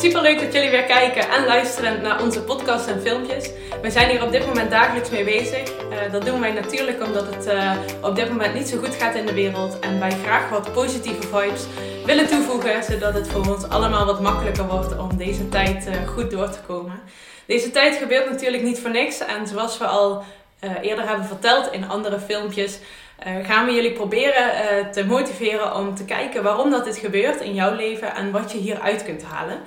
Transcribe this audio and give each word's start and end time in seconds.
super 0.00 0.22
leuk 0.22 0.40
dat 0.40 0.52
jullie 0.52 0.70
weer 0.70 0.84
kijken 0.84 1.28
en 1.30 1.46
luisteren 1.46 2.02
naar 2.02 2.22
onze 2.22 2.42
podcasts 2.42 2.88
en 2.88 3.00
filmpjes. 3.00 3.50
We 3.82 3.90
zijn 3.90 4.10
hier 4.10 4.22
op 4.24 4.32
dit 4.32 4.46
moment 4.46 4.70
dagelijks 4.70 5.10
mee 5.10 5.24
bezig. 5.24 5.72
Uh, 5.72 6.12
dat 6.12 6.24
doen 6.24 6.40
wij 6.40 6.52
natuurlijk 6.52 7.02
omdat 7.04 7.34
het 7.34 7.46
uh, 7.46 7.72
op 8.02 8.16
dit 8.16 8.28
moment 8.28 8.54
niet 8.54 8.68
zo 8.68 8.78
goed 8.78 8.94
gaat 8.94 9.14
in 9.14 9.26
de 9.26 9.32
wereld 9.32 9.78
en 9.78 10.00
wij 10.00 10.10
graag 10.24 10.48
wat 10.48 10.72
positieve 10.72 11.22
vibes 11.22 11.64
willen 12.06 12.26
toevoegen, 12.28 12.84
zodat 12.84 13.14
het 13.14 13.28
voor 13.28 13.54
ons 13.54 13.68
allemaal 13.68 14.06
wat 14.06 14.20
makkelijker 14.20 14.66
wordt 14.66 14.98
om 14.98 15.16
deze 15.16 15.48
tijd 15.48 15.86
uh, 15.88 16.08
goed 16.08 16.30
door 16.30 16.50
te 16.50 16.60
komen. 16.66 17.00
Deze 17.46 17.70
tijd 17.70 17.96
gebeurt 17.96 18.30
natuurlijk 18.30 18.62
niet 18.62 18.80
voor 18.80 18.90
niks 18.90 19.18
en 19.18 19.46
zoals 19.46 19.78
we 19.78 19.86
al 19.86 20.24
eerder 20.82 21.08
hebben 21.08 21.26
verteld 21.26 21.72
in 21.72 21.88
andere 21.88 22.18
filmpjes, 22.18 22.78
uh, 23.26 23.46
gaan 23.46 23.66
we 23.66 23.72
jullie 23.72 23.92
proberen 23.92 24.52
uh, 24.52 24.86
te 24.86 25.04
motiveren 25.04 25.74
om 25.74 25.94
te 25.94 26.04
kijken 26.04 26.42
waarom 26.42 26.70
dat 26.70 26.84
dit 26.84 26.96
gebeurt 26.96 27.40
in 27.40 27.54
jouw 27.54 27.74
leven 27.74 28.14
en 28.14 28.30
wat 28.30 28.52
je 28.52 28.58
hieruit 28.58 29.04
kunt 29.04 29.22
halen. 29.22 29.60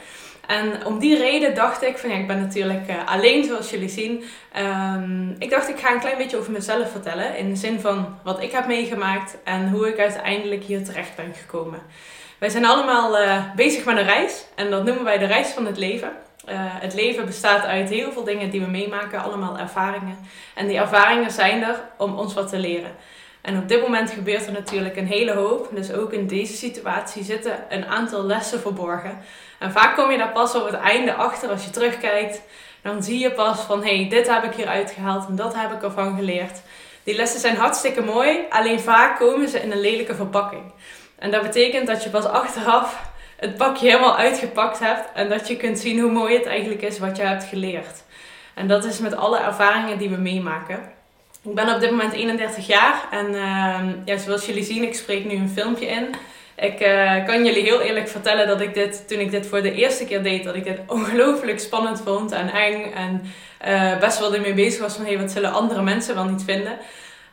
En 0.48 0.86
om 0.86 1.00
die 1.00 1.18
reden 1.18 1.56
dacht 1.56 1.84
ik, 1.84 1.98
van 1.98 2.10
ja, 2.10 2.16
ik 2.16 2.28
ben 2.28 2.40
natuurlijk 2.40 2.90
uh, 2.90 2.96
alleen 3.06 3.44
zoals 3.44 3.70
jullie 3.70 3.90
zien. 3.90 4.24
Um, 4.58 5.36
ik 5.40 5.50
dacht 5.50 5.70
ik 5.70 5.80
ga 5.80 5.94
een 5.94 6.00
klein 6.00 6.18
beetje 6.18 6.38
over 6.38 6.52
mezelf 6.52 6.92
vertellen. 6.92 7.38
In 7.38 7.50
de 7.50 7.56
zin 7.56 7.80
van 7.80 8.18
wat 8.24 8.42
ik 8.42 8.52
heb 8.52 8.68
meegemaakt 8.68 9.38
en 9.44 9.70
hoe 9.70 9.88
ik 9.88 10.00
uiteindelijk 10.00 10.64
hier 10.64 10.84
terecht 10.84 11.16
ben 11.16 11.34
gekomen. 11.34 11.82
Wij 12.38 12.50
zijn 12.50 12.66
allemaal 12.66 13.18
bezig 13.56 13.86
met 13.86 13.98
een 13.98 14.04
reis 14.04 14.46
en 14.56 14.72
dat 14.72 14.86
noemen 14.86 15.04
wij 15.04 15.18
de 15.18 15.26
reis 15.26 15.48
van 15.50 15.66
het 15.66 15.78
leven. 15.78 16.12
het 16.56 16.94
leven 16.94 17.26
bestaat 17.26 17.66
uit 17.66 17.90
heel 17.90 18.12
veel 18.12 18.24
dingen 18.24 18.50
die 18.50 18.62
we 18.62 18.68
meemaken, 18.68 19.24
allemaal 19.24 19.60
ervaringen. 19.60 20.18
En 20.56 20.68
die 20.68 20.78
ervaringen 20.78 21.32
zijn 21.32 21.64
er 21.64 21.82
om 21.98 22.18
ons 22.18 22.34
wat 22.34 22.50
te 22.50 22.58
leren. 22.58 22.92
En 23.44 23.58
op 23.58 23.68
dit 23.68 23.82
moment 23.82 24.12
gebeurt 24.12 24.46
er 24.46 24.52
natuurlijk 24.52 24.96
een 24.96 25.08
hele 25.08 25.34
hoop. 25.34 25.70
Dus 25.72 25.94
ook 25.94 26.14
in 26.14 26.28
deze 26.28 26.54
situatie 26.54 27.24
zitten 27.24 27.66
een 27.70 27.86
aantal 27.86 28.24
lessen 28.24 28.60
verborgen. 28.60 29.22
En 29.60 29.72
vaak 29.72 29.96
kom 29.96 30.12
je 30.12 30.18
daar 30.18 30.32
pas 30.32 30.56
op 30.56 30.66
het 30.66 30.74
einde 30.74 31.14
achter 31.14 31.50
als 31.50 31.66
je 31.66 31.70
terugkijkt. 31.70 32.42
Dan 32.82 33.04
zie 33.04 33.20
je 33.20 33.32
pas 33.32 33.60
van 33.60 33.84
hé, 33.84 33.96
hey, 33.96 34.10
dit 34.10 34.30
heb 34.30 34.44
ik 34.44 34.54
hieruit 34.54 34.92
gehaald 34.92 35.28
en 35.28 35.36
dat 35.36 35.56
heb 35.56 35.72
ik 35.72 35.84
ervan 35.84 36.16
geleerd. 36.16 36.62
Die 37.04 37.16
lessen 37.16 37.40
zijn 37.40 37.56
hartstikke 37.56 38.02
mooi, 38.02 38.40
alleen 38.50 38.80
vaak 38.80 39.18
komen 39.18 39.50
ze 39.50 39.60
in 39.60 39.72
een 39.72 39.82
lelijke 39.82 40.16
verpakking. 40.16 40.72
En 41.20 41.32
dat 41.32 41.42
betekent 41.42 41.88
dat 41.88 42.04
je 42.04 42.10
pas 42.10 42.26
achteraf 42.26 43.12
het 43.38 43.58
pakje 43.58 43.88
helemaal 43.88 44.18
uitgepakt 44.18 44.80
hebt 44.80 45.10
en 45.14 45.30
dat 45.30 45.48
je 45.48 45.58
kunt 45.58 45.80
zien 45.80 46.00
hoe 46.00 46.12
mooi 46.12 46.36
het 46.36 46.46
eigenlijk 46.46 46.82
is 46.82 47.00
wat 47.00 47.18
je 47.18 47.24
hebt 47.24 47.44
geleerd. 47.44 48.04
En 48.54 48.68
dat 48.68 48.86
is 48.86 49.00
met 49.00 49.16
alle 49.16 49.40
ervaringen 49.40 49.98
die 49.98 50.10
we 50.10 50.18
meemaken. 50.18 50.93
Ik 51.46 51.56
ben 51.56 51.74
op 51.74 51.80
dit 51.80 51.90
moment 51.90 52.14
31 52.14 52.68
jaar 52.68 53.08
en 53.12 53.34
uh, 53.34 53.80
ja, 54.06 54.18
zoals 54.18 54.46
jullie 54.46 54.64
zien, 54.64 54.84
ik 54.84 54.96
spreek 54.96 55.26
nu 55.26 55.36
een 55.36 55.50
filmpje 55.50 55.86
in. 55.86 56.16
Ik 56.56 56.82
uh, 56.82 57.26
kan 57.26 57.46
jullie 57.46 57.64
heel 57.64 57.82
eerlijk 57.82 58.08
vertellen 58.08 58.48
dat 58.48 58.62
ik 58.62 58.74
dit, 58.74 59.08
toen 59.08 59.20
ik 59.20 59.32
dit 59.32 59.48
voor 59.48 59.62
de 59.62 59.74
eerste 59.74 60.06
keer 60.06 60.24
deed, 60.24 60.44
dat 60.44 60.56
ik 60.56 60.64
dit 60.64 60.80
ongelooflijk 60.88 61.60
spannend 61.60 62.02
vond 62.02 62.32
en 62.32 62.50
eng. 62.50 62.94
En 62.94 63.22
uh, 63.68 64.00
best 64.00 64.20
wel 64.20 64.34
ermee 64.34 64.54
bezig 64.54 64.82
was 64.82 64.96
van, 64.96 65.06
hey, 65.06 65.20
wat 65.20 65.32
zullen 65.32 65.54
andere 65.54 65.82
mensen 65.82 66.16
wel 66.16 66.26
niet 66.26 66.44
vinden? 66.44 66.72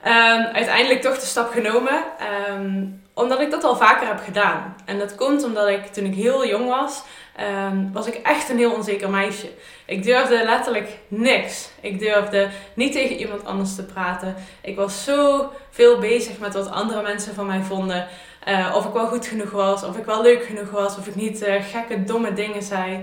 Um, 0.07 0.45
uiteindelijk 0.53 1.03
toch 1.03 1.19
de 1.19 1.27
stap 1.27 1.51
genomen, 1.51 2.05
um, 2.51 3.03
omdat 3.15 3.41
ik 3.41 3.51
dat 3.51 3.65
al 3.65 3.77
vaker 3.77 4.07
heb 4.07 4.21
gedaan. 4.25 4.77
En 4.85 4.99
dat 4.99 5.15
komt 5.15 5.45
omdat 5.45 5.69
ik, 5.69 5.87
toen 5.87 6.05
ik 6.05 6.15
heel 6.15 6.47
jong 6.47 6.69
was, 6.69 7.03
um, 7.41 7.93
was 7.93 8.07
ik 8.07 8.15
echt 8.15 8.49
een 8.49 8.59
heel 8.59 8.73
onzeker 8.73 9.11
meisje. 9.11 9.49
Ik 9.87 10.03
durfde 10.03 10.45
letterlijk 10.45 10.89
niks. 11.09 11.71
Ik 11.81 11.99
durfde 11.99 12.49
niet 12.75 12.93
tegen 12.93 13.17
iemand 13.17 13.45
anders 13.45 13.75
te 13.75 13.85
praten. 13.85 14.35
Ik 14.61 14.77
was 14.77 15.05
zo 15.05 15.51
veel 15.71 15.99
bezig 15.99 16.39
met 16.39 16.55
wat 16.55 16.71
andere 16.71 17.03
mensen 17.03 17.35
van 17.35 17.47
mij 17.47 17.61
vonden. 17.61 18.07
Uh, 18.49 18.75
of 18.77 18.85
ik 18.87 18.93
wel 18.93 19.07
goed 19.07 19.27
genoeg 19.27 19.51
was, 19.51 19.85
of 19.85 19.97
ik 19.97 20.05
wel 20.05 20.23
leuk 20.23 20.45
genoeg 20.45 20.71
was, 20.71 20.97
of 20.97 21.07
ik 21.07 21.15
niet 21.15 21.43
uh, 21.43 21.55
gekke, 21.71 22.05
domme 22.05 22.33
dingen 22.33 22.63
zei. 22.63 23.01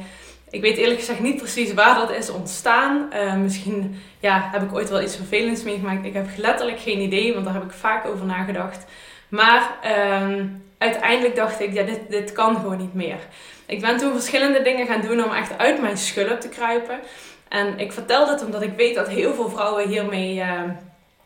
Ik 0.50 0.62
weet 0.62 0.78
eerlijk 0.78 1.00
gezegd 1.00 1.20
niet 1.20 1.38
precies 1.38 1.74
waar 1.74 1.96
dat 1.96 2.12
is 2.12 2.30
ontstaan. 2.30 3.10
Uh, 3.14 3.36
misschien 3.36 4.02
ja, 4.20 4.50
heb 4.52 4.62
ik 4.62 4.74
ooit 4.74 4.90
wel 4.90 5.02
iets 5.02 5.16
vervelends 5.16 5.64
meegemaakt. 5.64 6.06
Ik 6.06 6.14
heb 6.14 6.28
letterlijk 6.38 6.80
geen 6.80 7.00
idee, 7.00 7.34
want 7.34 7.46
daar 7.46 7.54
heb 7.54 7.64
ik 7.64 7.72
vaak 7.72 8.06
over 8.06 8.26
nagedacht. 8.26 8.86
Maar 9.30 9.78
ehm, 9.82 10.46
uiteindelijk 10.78 11.36
dacht 11.36 11.60
ik, 11.60 11.74
ja, 11.74 11.84
dit, 11.84 12.00
dit 12.10 12.32
kan 12.32 12.56
gewoon 12.56 12.78
niet 12.78 12.94
meer. 12.94 13.20
Ik 13.66 13.82
ben 13.82 13.98
toen 13.98 14.12
verschillende 14.12 14.62
dingen 14.62 14.88
gaan 14.88 15.02
doen 15.02 15.24
om 15.24 15.34
echt 15.34 15.58
uit 15.58 15.82
mijn 15.82 15.98
schulp 15.98 16.40
te 16.40 16.50
kruipen. 16.50 17.00
En 17.48 17.80
ik 17.80 17.92
vertel 17.92 18.26
dit 18.26 18.46
omdat 18.46 18.62
ik 18.62 18.74
weet 18.76 18.96
dat 18.96 19.08
heel 19.08 19.34
veel 19.34 19.50
vrouwen 19.50 19.88
hiermee 19.88 20.36
uh, 20.36 20.62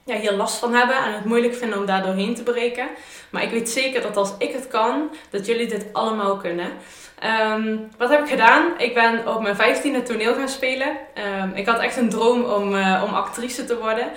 ja, 0.06 0.16
hier 0.16 0.34
last 0.34 0.58
van 0.58 0.74
hebben 0.74 0.96
en 0.96 1.14
het 1.14 1.26
moeilijk 1.26 1.56
vinden 1.56 1.80
om 1.80 1.86
daar 1.86 2.04
doorheen 2.04 2.36
te 2.36 2.44
breken. 2.44 2.88
Maar 3.30 3.44
ik 3.44 3.52
weet 3.52 3.70
zeker 3.70 4.02
dat 4.02 4.18
als 4.18 4.34
ik 4.38 4.54
het 4.54 4.68
kan, 4.68 5.10
dat 5.30 5.46
jullie 5.46 5.68
dit 5.68 5.86
allemaal 5.92 6.38
kunnen. 6.38 6.70
Um, 7.52 7.90
wat 7.98 8.10
heb 8.10 8.22
ik 8.22 8.30
gedaan? 8.30 8.64
Ik 8.78 8.94
ben 8.94 9.28
op 9.28 9.42
mijn 9.42 9.56
vijftiende 9.56 10.04
toneel 10.04 10.34
gaan 10.34 10.50
spelen. 10.50 10.98
Um, 11.42 11.52
ik 11.56 11.66
had 11.66 11.80
echt 11.80 11.98
een 11.98 12.10
droom 12.10 12.44
om, 12.44 12.76
uh, 12.76 13.04
om 13.06 13.14
actrice 13.14 13.66
te 13.66 13.78
worden. 13.78 14.12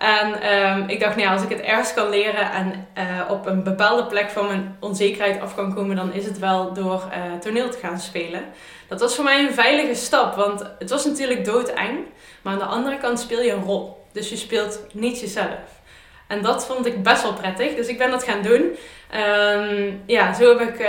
En 0.00 0.52
um, 0.52 0.88
ik 0.88 1.00
dacht, 1.00 1.16
nou 1.16 1.28
als 1.28 1.42
ik 1.42 1.48
het 1.48 1.60
ergens 1.60 1.94
kan 1.94 2.08
leren 2.08 2.52
en 2.52 2.86
uh, 2.98 3.30
op 3.30 3.46
een 3.46 3.62
bepaalde 3.62 4.06
plek 4.06 4.30
van 4.30 4.46
mijn 4.46 4.76
onzekerheid 4.80 5.40
af 5.40 5.54
kan 5.54 5.74
komen, 5.74 5.96
dan 5.96 6.12
is 6.12 6.24
het 6.24 6.38
wel 6.38 6.72
door 6.72 7.02
uh, 7.08 7.38
toneel 7.40 7.70
te 7.70 7.78
gaan 7.78 7.98
spelen. 7.98 8.44
Dat 8.88 9.00
was 9.00 9.14
voor 9.14 9.24
mij 9.24 9.44
een 9.44 9.52
veilige 9.52 9.94
stap, 9.94 10.34
want 10.34 10.64
het 10.78 10.90
was 10.90 11.04
natuurlijk 11.04 11.44
doodeng. 11.44 11.98
Maar 12.42 12.52
aan 12.52 12.58
de 12.58 12.64
andere 12.64 12.98
kant 12.98 13.20
speel 13.20 13.42
je 13.42 13.52
een 13.52 13.64
rol. 13.64 14.06
Dus 14.12 14.28
je 14.28 14.36
speelt 14.36 14.80
niet 14.92 15.20
jezelf. 15.20 15.80
En 16.26 16.42
dat 16.42 16.66
vond 16.66 16.86
ik 16.86 17.02
best 17.02 17.22
wel 17.22 17.34
prettig. 17.34 17.74
Dus 17.74 17.86
ik 17.86 17.98
ben 17.98 18.10
dat 18.10 18.24
gaan 18.24 18.42
doen. 18.42 18.76
Um, 19.14 20.02
ja, 20.06 20.34
zo 20.34 20.58
heb 20.58 20.68
ik 20.68 20.80
uh, 20.80 20.88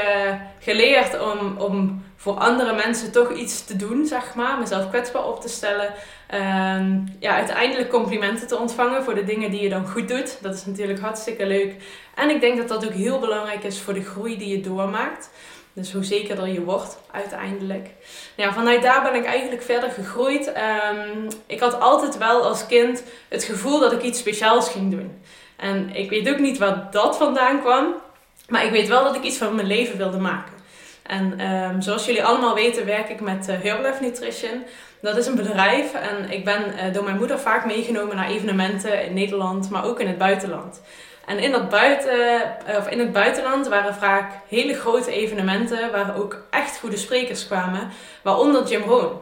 geleerd 0.59 1.19
om, 1.19 1.57
om 1.57 2.05
voor 2.21 2.33
andere 2.33 2.75
mensen 2.75 3.11
toch 3.11 3.33
iets 3.33 3.65
te 3.65 3.75
doen, 3.75 4.05
zeg 4.05 4.35
maar. 4.35 4.59
Mezelf 4.59 4.89
kwetsbaar 4.89 5.27
op 5.27 5.41
te 5.41 5.49
stellen. 5.49 5.93
Um, 6.33 7.15
ja, 7.19 7.35
uiteindelijk 7.35 7.89
complimenten 7.89 8.47
te 8.47 8.57
ontvangen 8.57 9.03
voor 9.03 9.15
de 9.15 9.23
dingen 9.23 9.51
die 9.51 9.61
je 9.61 9.69
dan 9.69 9.87
goed 9.87 10.07
doet. 10.07 10.37
Dat 10.41 10.53
is 10.53 10.65
natuurlijk 10.65 10.99
hartstikke 10.99 11.45
leuk. 11.45 11.75
En 12.15 12.29
ik 12.29 12.41
denk 12.41 12.57
dat 12.57 12.67
dat 12.67 12.85
ook 12.85 12.93
heel 12.93 13.19
belangrijk 13.19 13.63
is 13.63 13.79
voor 13.79 13.93
de 13.93 14.03
groei 14.03 14.37
die 14.37 14.49
je 14.49 14.61
doormaakt. 14.61 15.29
Dus 15.73 15.93
hoe 15.93 16.03
zekerder 16.03 16.47
je 16.47 16.63
wordt 16.63 16.97
uiteindelijk. 17.11 17.89
Ja, 18.35 18.53
vanuit 18.53 18.81
daar 18.81 19.01
ben 19.01 19.15
ik 19.15 19.25
eigenlijk 19.25 19.61
verder 19.61 19.89
gegroeid. 19.89 20.47
Um, 20.47 21.27
ik 21.45 21.59
had 21.59 21.79
altijd 21.79 22.17
wel 22.17 22.43
als 22.43 22.65
kind 22.65 23.03
het 23.29 23.43
gevoel 23.43 23.79
dat 23.79 23.91
ik 23.91 24.01
iets 24.01 24.19
speciaals 24.19 24.69
ging 24.69 24.91
doen. 24.91 25.21
En 25.55 25.95
ik 25.95 26.09
weet 26.09 26.29
ook 26.29 26.39
niet 26.39 26.57
waar 26.57 26.87
dat 26.91 27.17
vandaan 27.17 27.61
kwam. 27.61 27.93
Maar 28.47 28.65
ik 28.65 28.71
weet 28.71 28.87
wel 28.87 29.03
dat 29.03 29.15
ik 29.15 29.23
iets 29.23 29.37
van 29.37 29.55
mijn 29.55 29.67
leven 29.67 29.97
wilde 29.97 30.19
maken. 30.19 30.59
En 31.03 31.51
um, 31.51 31.81
zoals 31.81 32.05
jullie 32.05 32.23
allemaal 32.23 32.53
weten 32.53 32.85
werk 32.85 33.09
ik 33.09 33.21
met 33.21 33.49
uh, 33.49 33.55
Herbalife 33.61 34.03
Nutrition. 34.03 34.63
Dat 35.01 35.17
is 35.17 35.25
een 35.25 35.35
bedrijf 35.35 35.93
en 35.93 36.31
ik 36.31 36.45
ben 36.45 36.61
uh, 36.61 36.93
door 36.93 37.03
mijn 37.03 37.17
moeder 37.17 37.39
vaak 37.39 37.65
meegenomen 37.65 38.15
naar 38.15 38.29
evenementen 38.29 39.05
in 39.05 39.13
Nederland, 39.13 39.69
maar 39.69 39.85
ook 39.85 39.99
in 39.99 40.07
het 40.07 40.17
buitenland. 40.17 40.81
En 41.25 41.39
in, 41.39 41.51
dat 41.51 41.69
buiten, 41.69 42.41
eh, 42.65 42.77
of 42.77 42.87
in 42.87 42.99
het 42.99 43.11
buitenland 43.11 43.67
waren 43.67 43.95
vaak 43.95 44.31
hele 44.47 44.73
grote 44.73 45.11
evenementen 45.11 45.91
waar 45.91 46.17
ook 46.17 46.43
echt 46.49 46.79
goede 46.79 46.97
sprekers 46.97 47.47
kwamen, 47.47 47.89
waaronder 48.21 48.67
Jim 48.67 48.81
Rohn. 48.81 49.19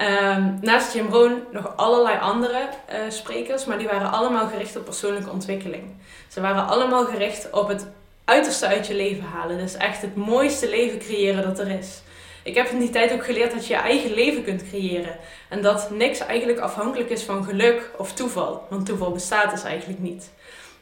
Um, 0.00 0.58
naast 0.60 0.94
Jim 0.94 1.08
Rohn 1.10 1.42
nog 1.50 1.76
allerlei 1.76 2.18
andere 2.20 2.68
sprekers, 3.08 3.64
maar 3.64 3.78
die 3.78 3.88
waren 3.88 4.12
allemaal 4.12 4.48
gericht 4.48 4.76
op 4.76 4.84
persoonlijke 4.84 5.30
ontwikkeling. 5.30 5.96
Ze 6.28 6.40
waren 6.40 6.66
allemaal 6.66 7.04
gericht 7.04 7.50
op 7.50 7.68
het 7.68 7.86
uiterste 8.30 8.66
uit 8.66 8.86
je 8.86 8.94
leven 8.94 9.24
halen. 9.24 9.58
Dus 9.58 9.74
echt 9.74 10.02
het 10.02 10.16
mooiste 10.16 10.68
leven 10.68 10.98
creëren 10.98 11.42
dat 11.42 11.58
er 11.58 11.70
is. 11.70 12.02
Ik 12.42 12.54
heb 12.54 12.68
in 12.68 12.78
die 12.78 12.90
tijd 12.90 13.12
ook 13.12 13.24
geleerd 13.24 13.52
dat 13.52 13.66
je 13.66 13.74
je 13.74 13.80
eigen 13.80 14.14
leven 14.14 14.44
kunt 14.44 14.68
creëren. 14.68 15.16
En 15.48 15.62
dat 15.62 15.90
niks 15.90 16.18
eigenlijk 16.18 16.58
afhankelijk 16.58 17.10
is 17.10 17.22
van 17.22 17.44
geluk 17.44 17.90
of 17.96 18.12
toeval. 18.12 18.66
Want 18.68 18.86
toeval 18.86 19.12
bestaat 19.12 19.50
dus 19.50 19.62
eigenlijk 19.62 20.00
niet. 20.00 20.30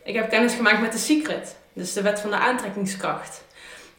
Ik 0.04 0.14
heb 0.14 0.30
kennis 0.30 0.54
gemaakt 0.54 0.80
met 0.80 0.92
de 0.92 0.98
Secret, 0.98 1.56
dus 1.72 1.92
de 1.92 2.02
wet 2.02 2.20
van 2.20 2.30
de 2.30 2.36
aantrekkingskracht. 2.36 3.44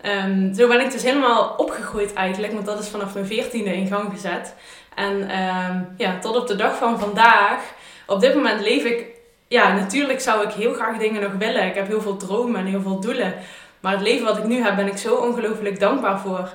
Um, 0.06 0.53
zo 0.53 0.68
ben 0.68 0.79
ik 0.79 0.91
dus 0.91 1.03
helemaal 1.03 1.53
opgegroeid 1.57 2.13
eigenlijk, 2.13 2.53
want 2.53 2.65
dat 2.65 2.79
is 2.79 2.88
vanaf 2.88 3.13
mijn 3.13 3.25
veertiende 3.25 3.73
in 3.75 3.88
gang 3.88 4.12
gezet. 4.12 4.53
En 4.95 5.39
um, 5.39 5.94
ja, 5.97 6.19
tot 6.19 6.35
op 6.35 6.47
de 6.47 6.56
dag 6.56 6.77
van 6.77 7.00
vandaag, 7.00 7.73
op 8.07 8.19
dit 8.19 8.35
moment 8.35 8.62
leef 8.62 8.83
ik, 8.83 9.06
ja, 9.49 9.73
natuurlijk 9.73 10.21
zou 10.21 10.47
ik 10.47 10.51
heel 10.51 10.73
graag 10.73 10.97
dingen 10.97 11.21
nog 11.21 11.33
willen. 11.33 11.67
Ik 11.67 11.75
heb 11.75 11.87
heel 11.87 12.01
veel 12.01 12.17
dromen 12.17 12.59
en 12.59 12.65
heel 12.65 12.81
veel 12.81 12.99
doelen. 12.99 13.33
Maar 13.79 13.91
het 13.91 14.01
leven 14.01 14.25
wat 14.25 14.37
ik 14.37 14.43
nu 14.43 14.61
heb, 14.63 14.75
ben 14.75 14.87
ik 14.87 14.97
zo 14.97 15.15
ongelooflijk 15.15 15.79
dankbaar 15.79 16.19
voor. 16.19 16.53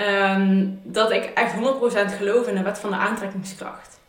Um, 0.00 0.80
dat 0.82 1.10
ik 1.10 1.24
echt 1.24 1.54
100% 1.54 1.58
geloof 2.16 2.48
in 2.48 2.54
de 2.54 2.62
wet 2.62 2.78
van 2.78 2.90
de 2.90 2.96
aantrekkingskracht. 2.96 4.00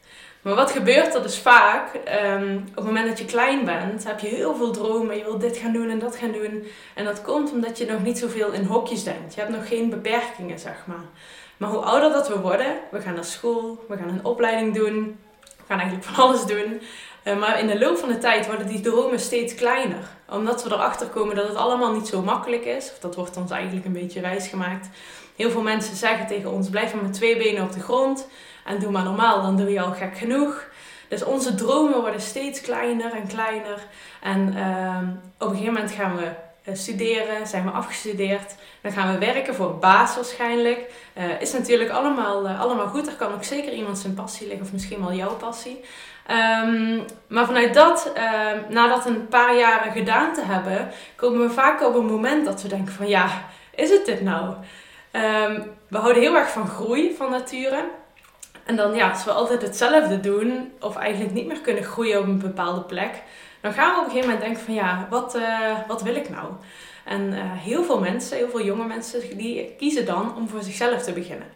Maar 0.41 0.55
wat 0.55 0.71
gebeurt 0.71 1.15
er 1.15 1.21
dus 1.21 1.39
vaak, 1.39 1.93
um, 1.93 2.63
op 2.69 2.75
het 2.75 2.85
moment 2.85 3.07
dat 3.07 3.19
je 3.19 3.25
klein 3.25 3.65
bent, 3.65 4.03
heb 4.03 4.19
je 4.19 4.27
heel 4.27 4.55
veel 4.55 4.71
dromen. 4.71 5.17
Je 5.17 5.23
wil 5.23 5.39
dit 5.39 5.57
gaan 5.57 5.73
doen 5.73 5.89
en 5.89 5.99
dat 5.99 6.15
gaan 6.15 6.31
doen. 6.31 6.67
En 6.93 7.05
dat 7.05 7.21
komt 7.21 7.51
omdat 7.51 7.77
je 7.77 7.85
nog 7.85 8.03
niet 8.03 8.17
zoveel 8.17 8.51
in 8.51 8.63
hokjes 8.63 9.03
denkt. 9.03 9.33
Je 9.33 9.39
hebt 9.41 9.53
nog 9.55 9.67
geen 9.67 9.89
beperkingen, 9.89 10.59
zeg 10.59 10.83
maar. 10.85 11.05
Maar 11.57 11.69
hoe 11.69 11.79
ouder 11.79 12.11
dat 12.11 12.27
we 12.27 12.39
worden, 12.39 12.75
we 12.91 13.01
gaan 13.01 13.13
naar 13.13 13.23
school, 13.23 13.85
we 13.87 13.97
gaan 13.97 14.09
een 14.09 14.25
opleiding 14.25 14.75
doen, 14.75 15.19
we 15.41 15.63
gaan 15.67 15.79
eigenlijk 15.79 16.09
van 16.09 16.23
alles 16.23 16.45
doen. 16.45 16.81
Uh, 17.25 17.39
maar 17.39 17.59
in 17.59 17.67
de 17.67 17.79
loop 17.79 17.97
van 17.97 18.09
de 18.09 18.17
tijd 18.17 18.45
worden 18.45 18.67
die 18.67 18.79
dromen 18.79 19.19
steeds 19.19 19.55
kleiner. 19.55 20.07
Omdat 20.29 20.63
we 20.63 20.71
erachter 20.71 21.07
komen 21.07 21.35
dat 21.35 21.47
het 21.47 21.57
allemaal 21.57 21.93
niet 21.93 22.07
zo 22.07 22.21
makkelijk 22.21 22.65
is. 22.65 22.91
Of 22.91 22.99
dat 22.99 23.15
wordt 23.15 23.37
ons 23.37 23.51
eigenlijk 23.51 23.85
een 23.85 23.93
beetje 23.93 24.21
wijsgemaakt. 24.21 24.89
Heel 25.35 25.49
veel 25.49 25.61
mensen 25.61 25.95
zeggen 25.95 26.27
tegen 26.27 26.51
ons: 26.51 26.69
blijf 26.69 26.93
maar 26.93 27.03
met 27.03 27.13
twee 27.13 27.37
benen 27.37 27.63
op 27.63 27.71
de 27.71 27.79
grond. 27.79 28.27
En 28.65 28.79
doe 28.79 28.91
maar 28.91 29.03
normaal, 29.03 29.41
dan 29.41 29.57
doe 29.57 29.71
je 29.71 29.81
al 29.81 29.91
gek 29.91 30.17
genoeg. 30.17 30.67
Dus 31.07 31.23
onze 31.23 31.55
dromen 31.55 32.01
worden 32.01 32.21
steeds 32.21 32.61
kleiner 32.61 33.13
en 33.13 33.27
kleiner. 33.27 33.87
En 34.21 34.53
ehm, 34.57 35.09
op 35.39 35.49
een 35.49 35.57
gegeven 35.57 35.73
moment 35.73 35.91
gaan 35.91 36.15
we 36.15 36.25
eh, 36.25 36.31
studeren, 36.73 37.47
zijn 37.47 37.63
we 37.63 37.69
afgestudeerd. 37.69 38.55
Dan 38.81 38.91
gaan 38.91 39.13
we 39.13 39.25
werken 39.25 39.55
voor 39.55 39.77
baas 39.77 40.15
waarschijnlijk. 40.15 40.91
Uh, 41.17 41.41
is 41.41 41.53
natuurlijk 41.53 41.89
allemaal, 41.89 42.45
uh, 42.45 42.61
allemaal 42.61 42.87
goed. 42.87 43.07
Er 43.07 43.13
kan 43.13 43.33
ook 43.33 43.43
zeker 43.43 43.73
iemand 43.73 43.97
zijn 43.97 44.13
passie 44.13 44.47
liggen, 44.47 44.65
of 44.65 44.71
misschien 44.71 44.99
wel 44.99 45.13
jouw 45.13 45.35
passie. 45.35 45.83
Um, 46.31 47.05
maar 47.27 47.45
vanuit 47.45 47.73
dat, 47.73 48.11
uh, 48.17 48.23
na 48.69 48.87
dat 48.87 49.05
een 49.05 49.27
paar 49.27 49.57
jaren 49.57 49.91
gedaan 49.91 50.33
te 50.33 50.43
hebben, 50.43 50.91
komen 51.15 51.47
we 51.47 51.53
vaak 51.53 51.81
op 51.81 51.95
een 51.95 52.05
moment 52.05 52.45
dat 52.45 52.61
we 52.61 52.67
denken 52.67 52.93
van 52.93 53.07
ja, 53.07 53.27
is 53.75 53.89
het 53.89 54.05
dit 54.05 54.21
nou? 54.21 54.55
Um, 55.11 55.63
we 55.87 55.97
houden 55.97 56.21
heel 56.21 56.35
erg 56.35 56.49
van 56.49 56.67
groei 56.67 57.15
van 57.17 57.31
nature. 57.31 57.83
En 58.65 58.75
dan 58.75 58.95
ja, 58.95 59.09
als 59.09 59.23
we 59.23 59.31
altijd 59.31 59.61
hetzelfde 59.61 60.19
doen, 60.19 60.71
of 60.79 60.95
eigenlijk 60.95 61.33
niet 61.33 61.47
meer 61.47 61.61
kunnen 61.61 61.83
groeien 61.83 62.19
op 62.19 62.25
een 62.25 62.39
bepaalde 62.39 62.81
plek, 62.81 63.21
dan 63.65 63.73
gaan 63.73 63.93
we 63.93 63.99
op 63.99 64.05
een 64.05 64.11
gegeven 64.11 64.29
moment 64.29 64.45
denken 64.45 64.63
van 64.63 64.73
ja, 64.73 65.07
wat, 65.09 65.35
uh, 65.35 65.77
wat 65.87 66.01
wil 66.01 66.15
ik 66.15 66.29
nou? 66.29 66.47
En 67.03 67.21
uh, 67.33 67.39
heel 67.41 67.83
veel 67.83 67.99
mensen, 67.99 68.37
heel 68.37 68.49
veel 68.49 68.65
jonge 68.65 68.85
mensen, 68.85 69.37
die 69.37 69.75
kiezen 69.77 70.05
dan 70.05 70.35
om 70.35 70.47
voor 70.49 70.63
zichzelf 70.63 71.03
te 71.03 71.11
beginnen. 71.11 71.47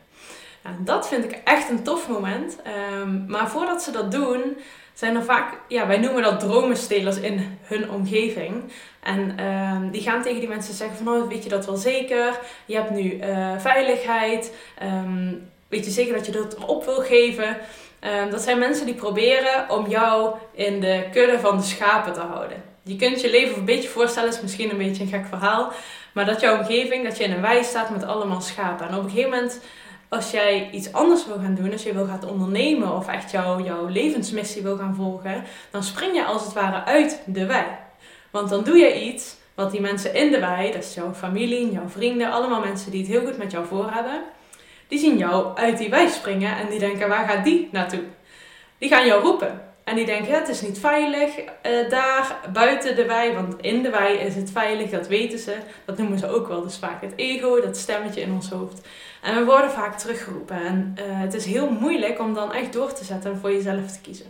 Nou, 0.63 0.75
dat 0.79 1.07
vind 1.07 1.23
ik 1.23 1.41
echt 1.43 1.69
een 1.69 1.83
tof 1.83 2.07
moment. 2.07 2.57
Um, 3.01 3.25
maar 3.27 3.49
voordat 3.49 3.83
ze 3.83 3.91
dat 3.91 4.11
doen, 4.11 4.57
zijn 4.93 5.15
er 5.15 5.23
vaak, 5.23 5.57
ja, 5.67 5.87
wij 5.87 5.97
noemen 5.97 6.23
dat 6.23 6.39
dromenstelers 6.39 7.19
in 7.19 7.57
hun 7.61 7.89
omgeving. 7.89 8.63
En 9.03 9.45
um, 9.45 9.91
die 9.91 10.01
gaan 10.01 10.21
tegen 10.21 10.39
die 10.39 10.49
mensen 10.49 10.73
zeggen 10.73 10.97
van, 10.97 11.07
oh, 11.07 11.27
weet 11.27 11.43
je 11.43 11.49
dat 11.49 11.65
wel 11.65 11.77
zeker? 11.77 12.39
Je 12.65 12.75
hebt 12.75 12.89
nu 12.89 13.13
uh, 13.13 13.57
veiligheid. 13.57 14.53
Um, 14.83 15.49
weet 15.67 15.85
je 15.85 15.91
zeker 15.91 16.13
dat 16.13 16.25
je 16.25 16.31
dat 16.31 16.55
op 16.65 16.85
wil 16.85 17.01
geven? 17.01 17.57
Um, 18.03 18.29
dat 18.29 18.41
zijn 18.41 18.59
mensen 18.59 18.85
die 18.85 18.95
proberen 18.95 19.69
om 19.69 19.87
jou 19.87 20.35
in 20.51 20.79
de 20.79 21.07
kudde 21.11 21.39
van 21.39 21.57
de 21.57 21.63
schapen 21.63 22.13
te 22.13 22.19
houden. 22.19 22.63
Je 22.83 22.95
kunt 22.95 23.21
je 23.21 23.29
leven 23.29 23.57
een 23.57 23.65
beetje 23.65 23.89
voorstellen, 23.89 24.29
is 24.29 24.41
misschien 24.41 24.71
een 24.71 24.77
beetje 24.77 25.03
een 25.03 25.09
gek 25.09 25.25
verhaal. 25.25 25.71
Maar 26.13 26.25
dat 26.25 26.39
jouw 26.39 26.57
omgeving, 26.57 27.03
dat 27.03 27.17
je 27.17 27.23
in 27.23 27.31
een 27.31 27.41
wei 27.41 27.63
staat 27.63 27.89
met 27.89 28.03
allemaal 28.03 28.41
schapen. 28.41 28.87
En 28.87 28.95
op 28.95 29.03
een 29.03 29.09
gegeven 29.09 29.29
moment, 29.29 29.61
als 30.09 30.31
jij 30.31 30.69
iets 30.71 30.93
anders 30.93 31.25
wil 31.25 31.39
gaan 31.39 31.55
doen, 31.55 31.71
als 31.71 31.83
je 31.83 31.93
wil 31.93 32.05
gaan 32.05 32.29
ondernemen 32.29 32.95
of 32.95 33.07
echt 33.07 33.31
jouw 33.31 33.87
levensmissie 33.87 34.61
wil 34.61 34.77
gaan 34.77 34.95
volgen, 34.95 35.43
dan 35.71 35.83
spring 35.83 36.15
je 36.15 36.25
als 36.25 36.43
het 36.43 36.53
ware 36.53 36.83
uit 36.83 37.21
de 37.25 37.45
wei. 37.45 37.65
Want 38.31 38.49
dan 38.49 38.63
doe 38.63 38.77
je 38.77 39.01
iets 39.01 39.35
wat 39.55 39.71
die 39.71 39.81
mensen 39.81 40.13
in 40.13 40.31
de 40.31 40.39
wei, 40.39 40.71
dat 40.71 40.83
is 40.83 40.93
jouw 40.93 41.13
familie, 41.13 41.71
jouw 41.71 41.87
vrienden, 41.87 42.31
allemaal 42.31 42.59
mensen 42.59 42.91
die 42.91 42.99
het 43.01 43.09
heel 43.09 43.25
goed 43.25 43.37
met 43.37 43.51
jou 43.51 43.65
voor 43.65 43.89
hebben 43.91 44.21
die 44.89 44.99
zien 44.99 45.17
jou 45.17 45.57
uit 45.57 45.77
die 45.77 45.89
wei 45.89 46.09
springen 46.09 46.57
en 46.57 46.69
die 46.69 46.79
denken, 46.79 47.09
waar 47.09 47.29
gaat 47.29 47.43
die 47.43 47.69
naartoe? 47.71 48.03
Die 48.77 48.89
gaan 48.89 49.05
jou 49.05 49.21
roepen. 49.21 49.61
En 49.83 49.95
die 49.95 50.05
denken, 50.05 50.33
het 50.33 50.47
is 50.47 50.61
niet 50.61 50.79
veilig 50.79 51.37
uh, 51.39 51.89
daar 51.89 52.49
buiten 52.53 52.95
de 52.95 53.05
wei, 53.05 53.33
want 53.33 53.55
in 53.61 53.83
de 53.83 53.89
wei 53.89 54.17
is 54.17 54.35
het 54.35 54.51
veilig, 54.51 54.89
dat 54.89 55.07
weten 55.07 55.39
ze. 55.39 55.57
Dat 55.85 55.97
noemen 55.97 56.19
ze 56.19 56.27
ook 56.27 56.47
wel 56.47 56.61
dus 56.61 56.77
vaak 56.77 57.01
het 57.01 57.13
ego, 57.15 57.61
dat 57.61 57.77
stemmetje 57.77 58.21
in 58.21 58.31
ons 58.31 58.49
hoofd. 58.49 58.87
En 59.21 59.35
we 59.35 59.45
worden 59.45 59.71
vaak 59.71 59.97
teruggeroepen. 59.97 60.55
En 60.55 60.95
uh, 60.99 61.03
het 61.05 61.33
is 61.33 61.45
heel 61.45 61.69
moeilijk 61.69 62.19
om 62.19 62.33
dan 62.33 62.53
echt 62.53 62.73
door 62.73 62.93
te 62.93 63.03
zetten 63.03 63.31
en 63.31 63.37
voor 63.39 63.51
jezelf 63.51 63.91
te 63.91 64.01
kiezen. 64.01 64.25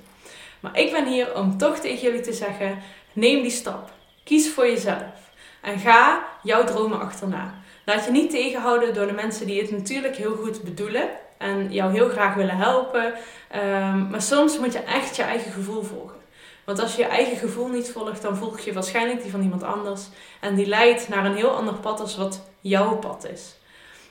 Maar 0.60 0.80
ik 0.80 0.92
ben 0.92 1.08
hier 1.08 1.36
om 1.36 1.58
toch 1.58 1.80
tegen 1.80 2.02
jullie 2.02 2.22
te 2.22 2.34
zeggen, 2.34 2.78
neem 3.14 3.42
die 3.42 3.52
stap. 3.52 3.92
Kies 4.24 4.50
voor 4.50 4.68
jezelf. 4.68 5.32
En 5.62 5.80
ga 5.80 6.24
jouw 6.44 6.64
dromen 6.64 7.00
achterna. 7.00 7.54
Laat 7.90 8.06
je 8.06 8.12
niet 8.12 8.30
tegenhouden 8.30 8.94
door 8.94 9.08
de 9.08 9.14
mensen 9.14 9.46
die 9.46 9.62
het 9.62 9.72
natuurlijk 9.72 10.16
heel 10.16 10.36
goed 10.36 10.64
bedoelen 10.64 11.10
en 11.38 11.72
jou 11.72 11.92
heel 11.92 12.10
graag 12.10 12.36
willen 12.36 12.58
helpen. 12.58 13.06
Um, 13.06 14.10
maar 14.10 14.22
soms 14.22 14.60
moet 14.60 14.74
je 14.74 14.80
echt 14.80 15.16
je 15.16 15.22
eigen 15.22 15.52
gevoel 15.52 15.84
volgen. 15.84 16.18
Want 16.66 16.80
als 16.80 16.96
je 16.96 17.02
je 17.02 17.08
eigen 17.08 17.38
gevoel 17.38 17.68
niet 17.68 17.92
volgt, 17.92 18.22
dan 18.22 18.38
volg 18.38 18.60
je 18.60 18.74
waarschijnlijk 18.74 19.22
die 19.22 19.32
van 19.32 19.42
iemand 19.42 19.64
anders. 19.64 20.02
En 20.40 20.56
die 20.56 20.66
leidt 20.66 21.10
naar 21.10 21.26
een 21.26 21.36
heel 21.36 21.50
ander 21.50 21.74
pad 21.74 22.00
als 22.00 22.18
wat 22.18 22.42
jouw 22.60 22.96
pad 22.96 23.28
is. 23.32 23.56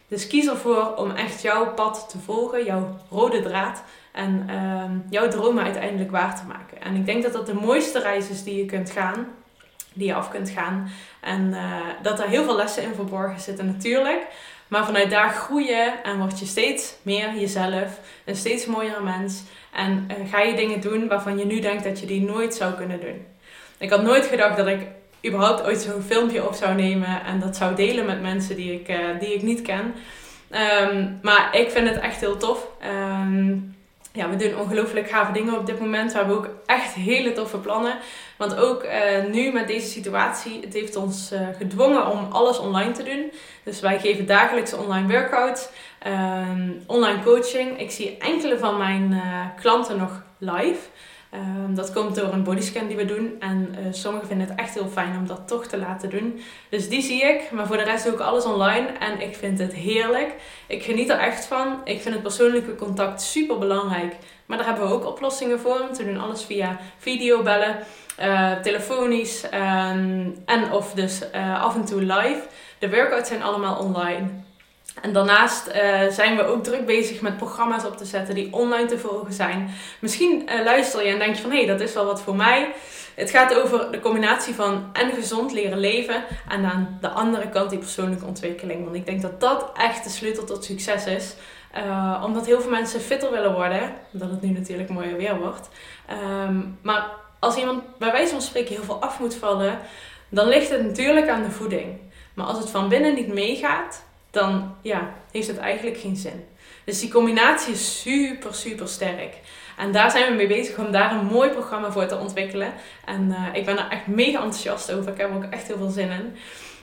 Dus 0.09 0.27
kies 0.27 0.49
ervoor 0.49 0.95
om 0.97 1.11
echt 1.11 1.43
jouw 1.43 1.75
pad 1.75 2.07
te 2.11 2.19
volgen, 2.19 2.65
jouw 2.65 2.97
rode 3.11 3.43
draad. 3.43 3.83
En 4.13 4.51
um, 4.51 5.05
jouw 5.11 5.29
dromen 5.29 5.65
uiteindelijk 5.65 6.11
waar 6.11 6.37
te 6.37 6.47
maken. 6.47 6.81
En 6.81 6.95
ik 6.95 7.07
denk 7.07 7.23
dat 7.23 7.33
dat 7.33 7.47
de 7.47 7.55
mooiste 7.55 7.99
reis 7.99 8.29
is 8.29 8.43
die 8.43 8.57
je 8.57 8.67
kunt 8.67 8.91
gaan 8.91 9.27
die 9.99 10.07
je 10.07 10.15
af 10.15 10.31
kunt 10.31 10.51
gaan. 10.51 10.91
En 11.21 11.49
uh, 11.51 11.81
dat 12.03 12.21
er 12.21 12.29
heel 12.29 12.45
veel 12.45 12.57
lessen 12.57 12.83
in 12.83 12.95
verborgen 12.95 13.41
zitten 13.41 13.67
natuurlijk. 13.67 14.27
Maar 14.69 14.85
vanuit 14.85 15.11
daar 15.11 15.31
groeien 15.31 16.03
en 16.03 16.19
word 16.19 16.39
je 16.39 16.47
steeds 16.47 16.95
meer 17.03 17.35
jezelf. 17.35 18.01
Een 18.25 18.37
steeds 18.37 18.67
mooiere 18.67 19.03
mens. 19.03 19.43
En 19.73 20.09
uh, 20.11 20.31
ga 20.31 20.41
je 20.41 20.55
dingen 20.55 20.81
doen 20.81 21.09
waarvan 21.09 21.39
je 21.39 21.47
nu 21.47 21.61
denkt 21.61 21.85
dat 21.85 22.01
je 22.01 22.07
die 22.07 22.23
nooit 22.23 22.55
zou 22.55 22.75
kunnen 22.75 23.01
doen. 23.01 23.27
Ik 23.79 23.91
had 23.91 24.03
nooit 24.03 24.27
gedacht 24.27 24.57
dat 24.57 24.67
ik 24.67 24.87
überhaupt 25.27 25.63
ooit 25.63 25.79
zo'n 25.79 26.03
filmpje 26.03 26.47
op 26.47 26.55
zou 26.55 26.75
nemen. 26.75 27.25
En 27.25 27.41
dat 27.41 27.57
zou 27.57 27.75
delen 27.75 28.07
met 28.07 28.23
mensen 28.23 28.57
die 28.57 28.73
ik, 28.73 28.89
uh, 28.89 28.97
die 29.21 29.35
ik 29.35 29.43
niet 29.43 29.63
ken. 29.63 29.95
Um, 30.51 31.19
maar 31.23 31.57
ik 31.57 31.71
vind 31.71 31.89
het 31.89 31.99
echt 31.99 32.21
heel 32.21 32.37
tof. 32.37 32.69
Um, 33.23 33.77
ja, 34.19 34.29
we 34.29 34.37
doen 34.37 34.59
ongelooflijk 34.59 35.11
gave 35.11 35.33
dingen 35.33 35.59
op 35.59 35.67
dit 35.67 35.81
moment. 35.81 36.13
We 36.13 36.19
hebben 36.19 36.37
ook 36.37 36.49
echt 36.67 36.95
hele 36.95 37.33
toffe 37.33 37.59
plannen. 37.59 37.99
Want 38.37 38.57
ook 38.57 38.85
uh, 38.85 38.91
nu 39.31 39.53
met 39.53 39.67
deze 39.67 39.89
situatie, 39.89 40.61
het 40.61 40.73
heeft 40.73 40.97
ons 40.97 41.33
uh, 41.33 41.41
gedwongen 41.59 42.07
om 42.07 42.29
alles 42.31 42.59
online 42.59 42.93
te 42.93 43.03
doen. 43.03 43.33
Dus 43.63 43.81
wij 43.81 43.99
geven 43.99 44.27
dagelijks 44.27 44.73
online 44.73 45.09
workouts, 45.09 45.69
um, 46.07 46.83
online 46.87 47.23
coaching. 47.23 47.81
Ik 47.81 47.91
zie 47.91 48.17
enkele 48.19 48.59
van 48.59 48.77
mijn 48.77 49.13
uh, 49.13 49.47
klanten 49.61 49.97
nog 49.97 50.23
live. 50.39 50.81
Um, 51.35 51.75
dat 51.75 51.93
komt 51.93 52.15
door 52.15 52.33
een 52.33 52.43
bodyscan 52.43 52.87
die 52.87 52.97
we 52.97 53.05
doen. 53.05 53.37
En 53.39 53.75
uh, 53.79 53.87
sommigen 53.91 54.29
vinden 54.29 54.49
het 54.49 54.59
echt 54.59 54.75
heel 54.75 54.89
fijn 54.89 55.17
om 55.17 55.27
dat 55.27 55.49
toch 55.49 55.67
te 55.67 55.79
laten 55.79 56.11
doen. 56.11 56.41
Dus 56.69 56.89
die 56.89 57.03
zie 57.03 57.23
ik. 57.23 57.51
Maar 57.51 57.67
voor 57.67 57.77
de 57.77 57.83
rest 57.83 58.05
doe 58.05 58.13
ik 58.13 58.21
alles 58.21 58.45
online. 58.45 58.87
En 58.87 59.21
ik 59.21 59.37
vind 59.37 59.59
het 59.59 59.75
heerlijk. 59.75 60.35
Ik 60.67 60.83
geniet 60.83 61.09
er 61.09 61.19
echt 61.19 61.47
van. 61.47 61.81
Ik 61.85 62.01
vind 62.01 62.15
het 62.15 62.23
persoonlijke 62.23 62.75
contact 62.75 63.23
super 63.23 63.59
belangrijk. 63.59 64.17
Maar 64.47 64.59
daar 64.59 64.67
hebben 64.67 64.89
we 64.89 64.95
ook 64.95 65.07
oplossingen 65.07 65.61
voor. 65.61 65.89
We 65.97 66.05
doen 66.05 66.21
alles 66.21 66.45
via 66.45 66.79
videobellen, 66.99 67.77
uh, 68.21 68.53
telefonisch 68.53 69.45
um, 69.45 70.37
en 70.45 70.73
of 70.73 70.93
dus 70.93 71.23
uh, 71.35 71.63
af 71.63 71.75
en 71.75 71.85
toe 71.85 72.01
live. 72.01 72.43
De 72.79 72.91
workouts 72.91 73.29
zijn 73.29 73.43
allemaal 73.43 73.77
online. 73.77 74.47
En 75.03 75.13
daarnaast 75.13 75.69
uh, 75.69 75.75
zijn 76.11 76.37
we 76.37 76.45
ook 76.45 76.65
druk 76.65 76.87
bezig 76.87 77.21
met 77.21 77.37
programma's 77.37 77.85
op 77.85 77.97
te 77.97 78.05
zetten 78.05 78.35
die 78.35 78.53
online 78.53 78.89
te 78.89 78.99
volgen 78.99 79.33
zijn. 79.33 79.71
Misschien 80.01 80.49
uh, 80.49 80.65
luister 80.65 81.07
je 81.07 81.13
en 81.13 81.19
denk 81.19 81.35
je 81.35 81.43
van 81.43 81.51
hé, 81.51 81.57
hey, 81.57 81.67
dat 81.67 81.81
is 81.81 81.95
wel 81.95 82.05
wat 82.05 82.23
voor 82.23 82.37
mij. 82.37 82.73
Het 83.15 83.31
gaat 83.31 83.55
over 83.55 83.91
de 83.91 84.01
combinatie 84.01 84.55
van 84.55 84.91
en 84.93 85.11
gezond 85.11 85.53
leren 85.53 85.79
leven 85.79 86.25
en 86.49 86.65
aan 86.65 86.99
de 87.01 87.09
andere 87.09 87.49
kant 87.49 87.71
die 87.71 87.79
persoonlijke 87.79 88.25
ontwikkeling. 88.25 88.85
Want 88.85 88.97
ik 88.97 89.07
denk 89.07 89.23
dat 89.23 89.41
dat 89.41 89.71
echt 89.77 90.05
de 90.05 90.11
sleutel 90.11 90.45
tot 90.45 90.65
succes 90.65 91.07
is. 91.07 91.35
Uh, 91.77 92.23
omdat 92.25 92.47
heel 92.47 92.61
veel 92.61 92.71
mensen 92.71 93.01
fitter 93.01 93.31
willen 93.31 93.53
worden, 93.53 93.93
omdat 94.13 94.31
het 94.31 94.43
nu 94.43 94.51
natuurlijk 94.51 94.89
mooier 94.89 95.17
weer 95.17 95.39
wordt. 95.39 95.69
Um, 96.47 96.79
maar 96.83 97.11
als 97.39 97.57
iemand 97.57 97.83
bij 97.99 98.13
wijze 98.13 98.33
van 98.33 98.43
spreken 98.43 98.75
heel 98.75 98.85
veel 98.85 99.03
af 99.03 99.21
moet 99.21 99.35
vallen, 99.35 99.79
dan 100.29 100.49
ligt 100.49 100.71
het 100.71 100.87
natuurlijk 100.87 101.29
aan 101.29 101.43
de 101.43 101.51
voeding. 101.51 102.01
Maar 102.35 102.47
als 102.47 102.59
het 102.59 102.71
van 102.71 102.89
binnen 102.89 103.15
niet 103.15 103.35
meegaat, 103.35 104.05
dan 104.31 104.75
ja, 104.83 105.13
heeft 105.33 105.49
het 105.49 105.59
eigenlijk 105.59 105.99
geen 105.99 106.17
zin. 106.17 106.45
Dus 106.85 107.01
die 107.01 107.11
combinatie 107.11 107.73
is 107.73 108.01
super, 108.01 108.55
super 108.55 108.89
sterk. 108.89 109.35
En 109.77 109.93
daar 109.93 110.11
zijn 110.11 110.31
we 110.31 110.37
mee 110.37 110.47
bezig 110.47 110.79
om 110.79 110.93
daar 110.93 111.13
een 111.13 111.27
mooi 111.27 111.51
programma 111.51 111.91
voor 111.91 112.07
te 112.07 112.19
ontwikkelen. 112.19 112.73
En 113.05 113.29
uh, 113.31 113.37
ik 113.53 113.65
ben 113.65 113.79
er 113.79 113.87
echt 113.91 114.07
mega 114.07 114.43
enthousiast 114.43 114.93
over. 114.93 115.13
Ik 115.13 115.19
heb 115.19 115.31
er 115.31 115.37
ook 115.37 115.51
echt 115.51 115.67
heel 115.67 115.77
veel 115.77 115.91
zin 115.91 116.11
in. 116.11 116.37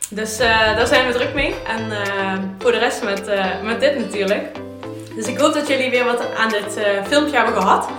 Dus 0.09 0.39
uh, 0.39 0.75
daar 0.75 0.87
zijn 0.87 1.07
we 1.07 1.13
druk 1.13 1.33
mee. 1.33 1.53
En 1.67 1.91
uh, 1.91 2.33
voor 2.59 2.71
de 2.71 2.77
rest 2.77 3.03
met, 3.03 3.31
met 3.63 3.79
dit 3.79 3.99
natuurlijk. 3.99 4.43
Dus 5.15 5.27
ik 5.27 5.37
hoop 5.37 5.53
dat 5.53 5.67
jullie 5.67 5.89
weer 5.89 6.05
wat 6.05 6.35
aan 6.35 6.49
dit 6.49 6.79
filmpje 7.07 7.35
hebben 7.35 7.61
gehad. 7.61 7.89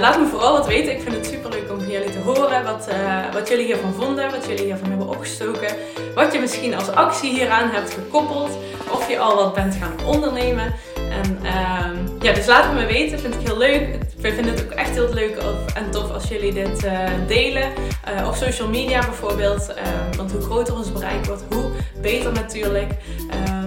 laat 0.00 0.18
me 0.18 0.26
vooral 0.26 0.52
wat 0.52 0.66
weten. 0.66 0.92
Ik 0.92 1.02
vind 1.02 1.14
het 1.14 1.26
super 1.26 1.45
van 1.86 1.94
jullie 1.94 2.10
te 2.10 2.18
horen. 2.18 2.64
Wat, 2.64 2.88
wat 3.32 3.48
jullie 3.48 3.64
hiervan 3.64 3.92
vonden. 3.92 4.30
Wat 4.30 4.46
jullie 4.46 4.64
hiervan 4.64 4.88
hebben 4.88 5.08
opgestoken. 5.08 5.76
Wat 6.14 6.32
je 6.32 6.38
misschien 6.38 6.74
als 6.74 6.88
actie 6.88 7.30
hieraan 7.30 7.70
hebt 7.70 7.94
gekoppeld 7.94 8.50
of 8.90 9.08
je 9.08 9.18
al 9.18 9.36
wat 9.36 9.54
bent 9.54 9.74
gaan 9.74 10.06
ondernemen. 10.06 10.74
En 10.94 11.38
uh, 11.42 12.20
ja, 12.20 12.32
dus 12.32 12.46
laat 12.46 12.64
het 12.64 12.74
me 12.74 12.86
weten. 12.86 13.18
Vind 13.18 13.34
ik 13.34 13.46
heel 13.46 13.58
leuk. 13.58 13.98
Ik 14.22 14.32
vind 14.34 14.50
het 14.50 14.64
ook 14.64 14.70
echt 14.70 14.90
heel 14.90 15.14
leuk 15.14 15.36
en 15.74 15.90
tof 15.90 16.12
als 16.12 16.28
jullie 16.28 16.52
dit 16.52 16.84
uh, 16.84 17.08
delen. 17.26 17.72
Uh, 18.18 18.26
op 18.26 18.34
social 18.34 18.68
media 18.68 19.00
bijvoorbeeld. 19.00 19.70
Uh, 19.70 20.16
want 20.16 20.32
hoe 20.32 20.40
groter 20.40 20.74
ons 20.74 20.92
bereik 20.92 21.24
wordt, 21.24 21.42
hoe 21.50 21.70
beter 22.00 22.32
natuurlijk. 22.32 22.92
Ehm, 23.30 23.66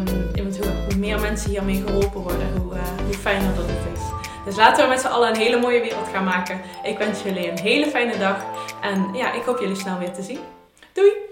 hoe, 0.57 0.97
meer 0.97 1.19
mensen 1.19 1.49
hiermee 1.49 1.83
geholpen 1.85 2.21
worden, 2.21 2.47
hoe, 2.61 2.73
eh, 2.73 2.81
hoe 3.05 3.13
fijner 3.13 3.55
dat 3.55 3.65
het 3.67 3.99
is. 3.99 4.18
Dus 4.50 4.58
laten 4.58 4.84
we 4.84 4.89
met 4.89 5.00
z'n 5.00 5.08
allen 5.08 5.29
een 5.29 5.36
hele 5.36 5.60
mooie 5.60 5.82
wereld 5.82 6.08
gaan 6.13 6.24
maken. 6.24 6.62
Ik 6.84 6.98
wens 6.98 7.22
jullie 7.24 7.51
een 7.51 7.60
hele 7.60 7.86
fijne 7.86 8.18
dag. 8.18 8.46
En 8.82 9.10
ja, 9.13 9.34
ik 9.34 9.44
hoop 9.44 9.60
jullie 9.60 9.75
snel 9.75 9.98
weer 9.98 10.12
te 10.12 10.22
zien. 10.22 10.39
Doei! 10.94 11.28